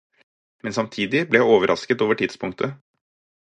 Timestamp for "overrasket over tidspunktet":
1.51-2.77